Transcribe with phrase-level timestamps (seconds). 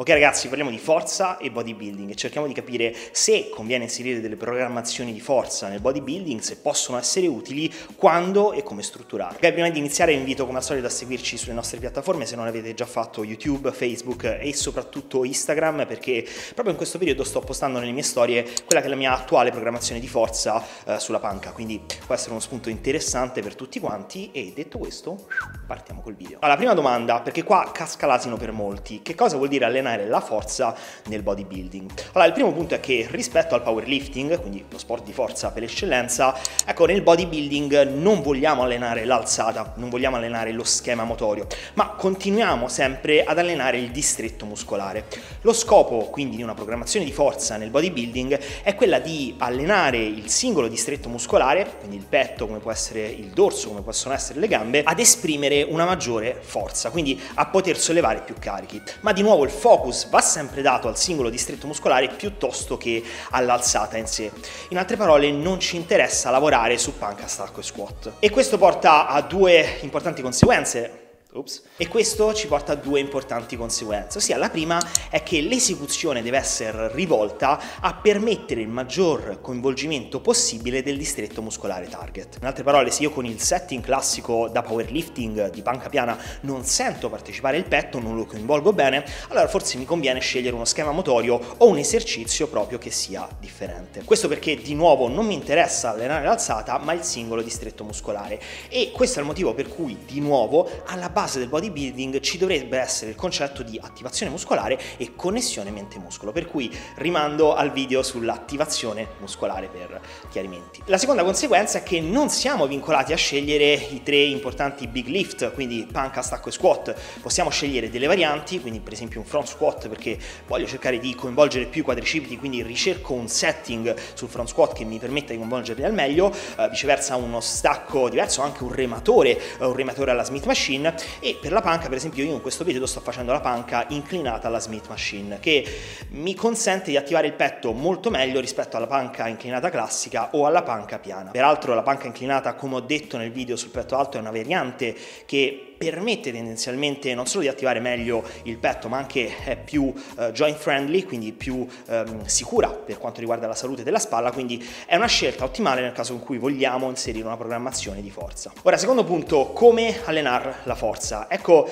[0.00, 4.36] Ok ragazzi, parliamo di forza e bodybuilding e cerchiamo di capire se conviene inserire delle
[4.36, 9.36] programmazioni di forza nel bodybuilding, se possono essere utili, quando e come strutturarle.
[9.36, 12.34] Ok, prima di iniziare vi invito come al solito a seguirci sulle nostre piattaforme se
[12.34, 17.40] non avete già fatto YouTube, Facebook e soprattutto Instagram perché proprio in questo periodo sto
[17.40, 21.18] postando nelle mie storie quella che è la mia attuale programmazione di forza eh, sulla
[21.18, 25.26] panca, quindi può essere uno spunto interessante per tutti quanti e detto questo
[25.66, 26.38] partiamo col video.
[26.40, 30.06] Allora, prima domanda, perché qua casca l'asino per molti, che cosa vuol dire allenare allenare
[30.06, 30.74] la forza
[31.06, 31.90] nel bodybuilding.
[32.12, 35.64] Allora, il primo punto è che rispetto al powerlifting, quindi lo sport di forza per
[35.64, 41.88] eccellenza, ecco, nel bodybuilding non vogliamo allenare l'alzata, non vogliamo allenare lo schema motorio, ma
[41.90, 45.04] continuiamo sempre ad allenare il distretto muscolare.
[45.42, 50.28] Lo scopo quindi di una programmazione di forza nel bodybuilding è quella di allenare il
[50.28, 54.48] singolo distretto muscolare, quindi il petto, come può essere il dorso, come possono essere le
[54.48, 58.80] gambe, ad esprimere una maggiore forza, quindi a poter sollevare più carichi.
[59.00, 63.02] Ma di nuovo il focus focus va sempre dato al singolo distretto muscolare piuttosto che
[63.30, 64.30] all'alzata in sé.
[64.68, 68.12] In altre parole non ci interessa lavorare su panca, stacco e squat.
[68.18, 71.62] E questo porta a due importanti conseguenze Oops.
[71.76, 76.38] E questo ci porta a due importanti conseguenze, ossia la prima è che l'esecuzione deve
[76.38, 82.38] essere rivolta a permettere il maggior coinvolgimento possibile del distretto muscolare target.
[82.40, 86.64] In altre parole, se io con il setting classico da powerlifting di panca piana non
[86.64, 90.90] sento partecipare il petto, non lo coinvolgo bene, allora forse mi conviene scegliere uno schema
[90.90, 94.02] motorio o un esercizio proprio che sia differente.
[94.02, 98.90] Questo perché di nuovo non mi interessa allenare l'alzata, ma il singolo distretto muscolare e
[98.92, 102.78] questo è il motivo per cui di nuovo alla base base del bodybuilding ci dovrebbe
[102.78, 109.06] essere il concetto di attivazione muscolare e connessione mente-muscolo, per cui rimando al video sull'attivazione
[109.18, 110.80] muscolare per chiarimenti.
[110.86, 115.52] La seconda conseguenza è che non siamo vincolati a scegliere i tre importanti big lift,
[115.52, 119.88] quindi panca, stacco e squat, possiamo scegliere delle varianti, quindi per esempio un front squat
[119.88, 124.72] perché voglio cercare di coinvolgere più i quadricipiti, quindi ricerco un setting sul front squat
[124.72, 129.38] che mi permetta di coinvolgerli al meglio, eh, viceversa uno stacco diverso, anche un rematore,
[129.38, 132.64] eh, un rematore alla Smith Machine e per la panca per esempio io in questo
[132.64, 135.64] video sto facendo la panca inclinata alla Smith Machine che
[136.10, 140.62] mi consente di attivare il petto molto meglio rispetto alla panca inclinata classica o alla
[140.62, 141.30] panca piana.
[141.30, 144.96] Peraltro la panca inclinata come ho detto nel video sul petto alto è una variante
[145.26, 150.24] che permette tendenzialmente non solo di attivare meglio il petto ma anche è più uh,
[150.24, 154.96] joint friendly quindi più um, sicura per quanto riguarda la salute della spalla quindi è
[154.96, 159.04] una scelta ottimale nel caso in cui vogliamo inserire una programmazione di forza ora secondo
[159.04, 161.68] punto come allenare la forza ecco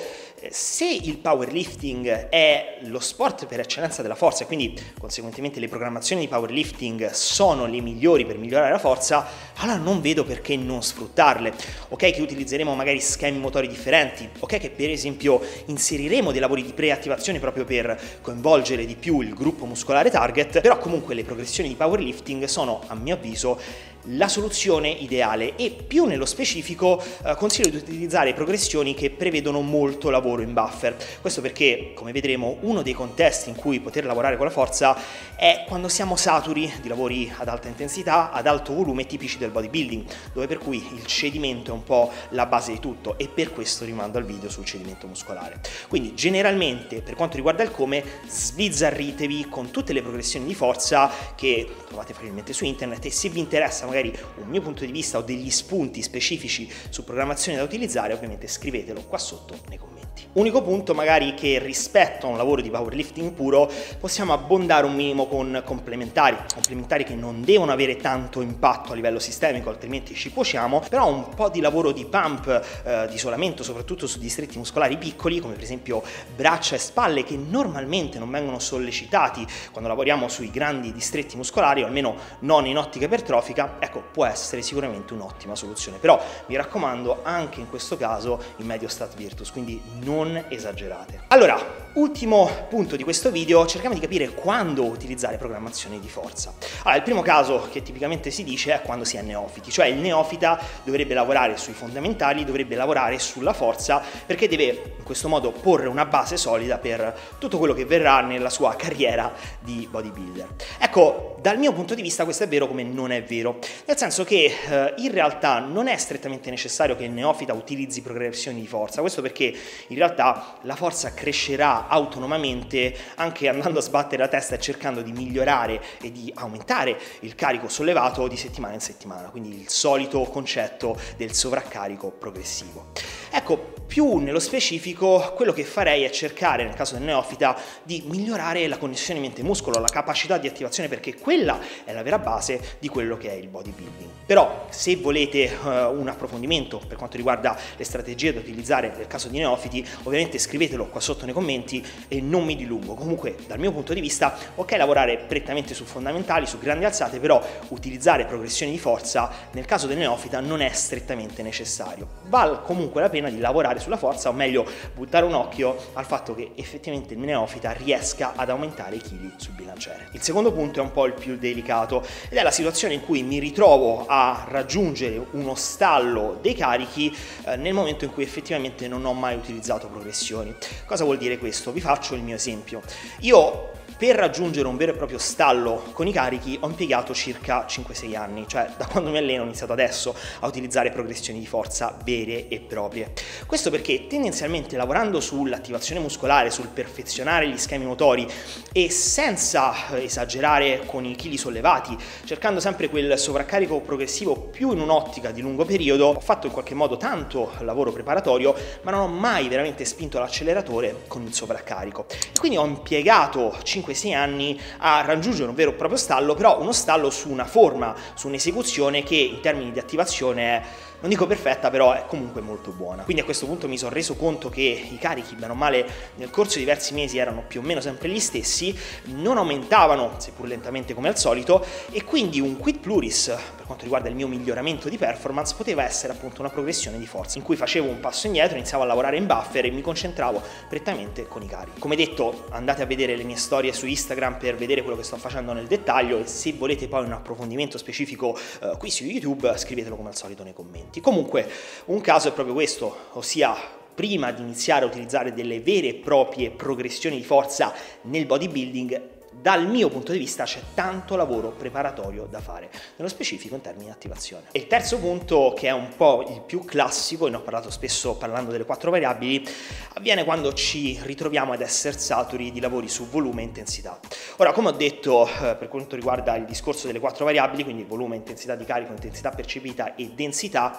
[0.49, 6.21] se il powerlifting è lo sport per eccellenza della forza e quindi conseguentemente le programmazioni
[6.21, 11.53] di powerlifting sono le migliori per migliorare la forza, allora non vedo perché non sfruttarle.
[11.89, 16.71] Ok che utilizzeremo magari schemi motori differenti, ok che per esempio inseriremo dei lavori di
[16.71, 21.75] preattivazione proprio per coinvolgere di più il gruppo muscolare target, però comunque le progressioni di
[21.75, 23.59] powerlifting sono a mio avviso
[24.03, 30.09] la soluzione ideale e più nello specifico eh, consiglio di utilizzare progressioni che prevedono molto
[30.09, 30.95] lavoro in buffer.
[31.21, 34.97] Questo perché, come vedremo, uno dei contesti in cui poter lavorare con la forza
[35.35, 40.05] è quando siamo saturi di lavori ad alta intensità, ad alto volume tipici del bodybuilding,
[40.33, 43.85] dove per cui il cedimento è un po' la base di tutto e per questo
[43.85, 45.61] rimando al video sul cedimento muscolare.
[45.87, 51.67] Quindi generalmente per quanto riguarda il come, sbizzarritevi con tutte le progressioni di forza che
[51.87, 55.21] trovate facilmente su internet e se vi interessa magari un mio punto di vista o
[55.21, 59.99] degli spunti specifici su programmazione da utilizzare, ovviamente scrivetelo qua sotto nei commenti.
[60.33, 65.27] Unico punto magari che rispetto a un lavoro di powerlifting puro possiamo abbondare un minimo
[65.27, 70.83] con complementari, complementari che non devono avere tanto impatto a livello sistemico altrimenti ci cuociamo,
[70.87, 72.47] però un po' di lavoro di pump,
[72.85, 76.03] eh, di isolamento soprattutto su distretti muscolari piccoli come per esempio
[76.35, 81.87] braccia e spalle che normalmente non vengono sollecitati quando lavoriamo sui grandi distretti muscolari o
[81.87, 87.59] almeno non in ottica ipertrofica, ecco può essere sicuramente un'ottima soluzione, però mi raccomando anche
[87.59, 91.21] in questo caso in medio stat virtus, quindi non esagerate.
[91.27, 96.53] Allora, ultimo punto di questo video, cerchiamo di capire quando utilizzare programmazioni di forza.
[96.83, 99.97] Allora, il primo caso che tipicamente si dice è quando si è neofiti, cioè il
[99.97, 105.87] neofita dovrebbe lavorare sui fondamentali, dovrebbe lavorare sulla forza perché deve in questo modo porre
[105.87, 110.47] una base solida per tutto quello che verrà nella sua carriera di bodybuilder.
[110.77, 114.23] Ecco, dal mio punto di vista questo è vero come non è vero, nel senso
[114.23, 119.01] che eh, in realtà non è strettamente necessario che il neofita utilizzi progressioni di forza,
[119.01, 119.53] questo perché
[119.87, 125.11] in realtà la forza crescerà autonomamente anche andando a sbattere la testa e cercando di
[125.11, 130.97] migliorare e di aumentare il carico sollevato di settimana in settimana, quindi il solito concetto
[131.17, 132.91] del sovraccarico progressivo.
[133.31, 138.67] Ecco, Più nello specifico, quello che farei è cercare, nel caso del neofita, di migliorare
[138.67, 143.17] la connessione mente-muscolo, la capacità di attivazione, perché quella è la vera base di quello
[143.17, 144.09] che è il bodybuilding.
[144.27, 145.67] Però, se volete uh,
[145.99, 150.85] un approfondimento per quanto riguarda le strategie da utilizzare nel caso di neofiti, ovviamente scrivetelo
[150.85, 152.93] qua sotto nei commenti e non mi dilungo.
[152.93, 157.43] Comunque, dal mio punto di vista, ok lavorare prettamente su fondamentali, su grandi alzate, però
[157.69, 162.07] utilizzare progressioni di forza nel caso del neofita non è strettamente necessario.
[162.27, 166.35] Val comunque la pena di lavorare sulla forza, o meglio buttare un occhio al fatto
[166.35, 170.09] che effettivamente il neofita riesca ad aumentare i chili sul bilanciere.
[170.13, 173.23] Il secondo punto è un po' il più delicato ed è la situazione in cui
[173.23, 177.15] mi ritrovo a raggiungere uno stallo dei carichi
[177.45, 180.53] eh, nel momento in cui effettivamente non ho mai utilizzato progressioni.
[180.85, 181.71] Cosa vuol dire questo?
[181.71, 182.81] Vi faccio il mio esempio.
[183.21, 188.15] Io per raggiungere un vero e proprio stallo con i carichi ho impiegato circa 5-6
[188.15, 192.47] anni, cioè da quando mi alleno ho iniziato adesso a utilizzare progressioni di forza vere
[192.47, 193.11] e proprie.
[193.45, 198.25] Questo perché tendenzialmente lavorando sull'attivazione muscolare, sul perfezionare gli schemi motori
[198.71, 205.31] e senza esagerare con i chili sollevati, cercando sempre quel sovraccarico progressivo più in un'ottica
[205.31, 209.49] di lungo periodo, ho fatto in qualche modo tanto lavoro preparatorio, ma non ho mai
[209.49, 212.05] veramente spinto l'acceleratore con il sovraccarico.
[212.39, 216.71] quindi ho impiegato 5 questi anni a raggiungere un vero e proprio stallo, però uno
[216.71, 220.61] stallo su una forma, su un'esecuzione che in termini di attivazione è
[221.01, 223.03] non dico perfetta, però è comunque molto buona.
[223.03, 226.29] Quindi a questo punto mi sono reso conto che i carichi, bene o male, nel
[226.29, 230.93] corso di diversi mesi erano più o meno sempre gli stessi, non aumentavano, seppur lentamente
[230.93, 234.97] come al solito, e quindi un quid pluris, per quanto riguarda il mio miglioramento di
[234.97, 238.83] performance, poteva essere appunto una progressione di forza, in cui facevo un passo indietro, iniziavo
[238.83, 241.79] a lavorare in buffer e mi concentravo prettamente con i carichi.
[241.79, 245.15] Come detto, andate a vedere le mie storie su Instagram per vedere quello che sto
[245.15, 249.95] facendo nel dettaglio e se volete poi un approfondimento specifico eh, qui su YouTube, scrivetelo
[249.95, 250.99] come al solito nei commenti.
[250.99, 251.49] Comunque,
[251.85, 253.55] un caso è proprio questo, ossia
[253.95, 257.73] prima di iniziare a utilizzare delle vere e proprie progressioni di forza
[258.03, 263.55] nel bodybuilding dal mio punto di vista c'è tanto lavoro preparatorio da fare, nello specifico
[263.55, 264.47] in termini di attivazione.
[264.51, 267.69] E il terzo punto, che è un po' il più classico, e ne ho parlato
[267.69, 269.47] spesso parlando delle quattro variabili,
[269.93, 273.99] avviene quando ci ritroviamo ad essere saturi di lavori su volume e intensità.
[274.37, 278.17] Ora, come ho detto eh, per quanto riguarda il discorso delle quattro variabili, quindi volume,
[278.17, 280.77] intensità di carico, intensità percepita e densità,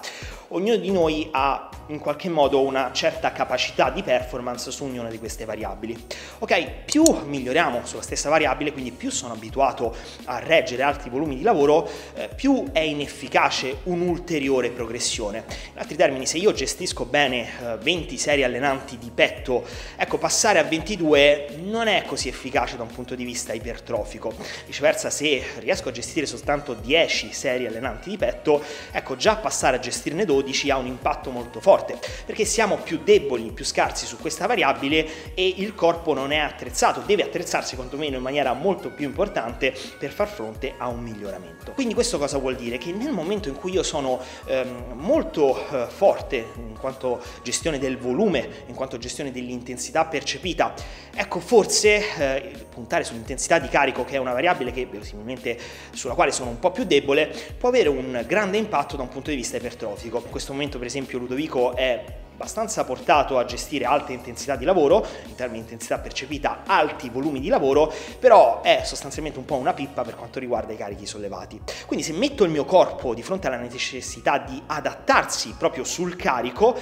[0.49, 5.19] ognuno di noi ha in qualche modo una certa capacità di performance su ognuna di
[5.19, 5.97] queste variabili.
[6.39, 9.95] Ok, più miglioriamo sulla stessa variabile, quindi più sono abituato
[10.25, 15.43] a reggere altri volumi di lavoro, eh, più è inefficace un'ulteriore progressione.
[15.73, 20.59] In altri termini, se io gestisco bene eh, 20 serie allenanti di petto, ecco, passare
[20.59, 24.33] a 22 non è così efficace da un punto di vista ipertrofico.
[24.65, 29.79] Viceversa, se riesco a gestire soltanto 10 serie allenanti di petto, ecco, già passare a
[29.79, 31.80] gestirne 12 ha un impatto molto forte,
[32.25, 37.01] perché siamo più deboli, più scarsi su questa variabile e il corpo non è attrezzato,
[37.05, 41.71] deve attrezzarsi quantomeno in maniera molto più importante per far fronte a un miglioramento.
[41.73, 42.77] Quindi questo cosa vuol dire?
[42.77, 47.97] Che nel momento in cui io sono ehm, molto eh, forte in quanto gestione del
[47.97, 50.73] volume, in quanto gestione dell'intensità percepita,
[51.13, 55.57] ecco forse eh, puntare sull'intensità di carico che è una variabile che verosimilmente
[55.91, 59.29] sulla quale sono un po' più debole può avere un grande impatto da un punto
[59.29, 60.21] di vista ipertrofico.
[60.23, 65.05] In questo momento per esempio Ludovico è abbastanza portato a gestire alte intensità di lavoro,
[65.27, 69.73] in termini di intensità percepita alti volumi di lavoro, però è sostanzialmente un po' una
[69.73, 71.61] pippa per quanto riguarda i carichi sollevati.
[71.85, 76.75] Quindi se metto il mio corpo di fronte alla necessità di adattarsi proprio sul carico,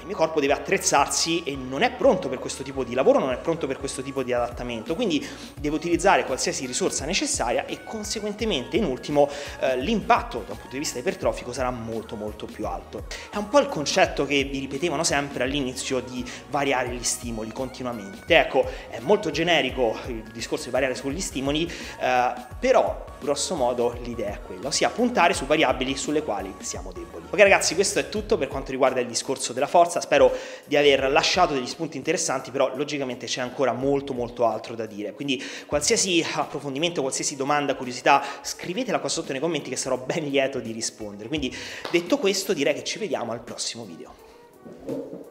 [0.00, 3.32] il mio corpo deve attrezzarsi e non è pronto per questo tipo di lavoro, non
[3.32, 5.26] è pronto per questo tipo di adattamento, quindi
[5.58, 9.28] deve utilizzare qualsiasi risorsa necessaria e conseguentemente in ultimo
[9.60, 13.04] eh, l'impatto da un punto di vista ipertrofico sarà molto molto più alto.
[13.30, 18.38] È un po' il concetto che vi ripetevano sempre all'inizio di variare gli stimoli continuamente.
[18.38, 24.34] Ecco, è molto generico il discorso di variare sugli stimoli, eh, però grosso modo l'idea
[24.34, 27.24] è quella, ossia puntare su variabili sulle quali siamo deboli.
[27.30, 30.30] Ok ragazzi, questo è tutto per quanto riguarda il discorso della forza forza, spero
[30.66, 35.12] di aver lasciato degli spunti interessanti, però logicamente c'è ancora molto molto altro da dire,
[35.12, 40.60] quindi qualsiasi approfondimento, qualsiasi domanda, curiosità, scrivetela qua sotto nei commenti che sarò ben lieto
[40.60, 41.28] di rispondere.
[41.28, 41.54] Quindi
[41.90, 45.26] detto questo direi che ci vediamo al prossimo video.